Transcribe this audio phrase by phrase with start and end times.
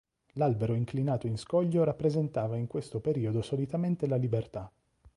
[0.33, 4.71] L'albero inclinato in scoglio rappresentava in questo periodo solitamente la Libertà.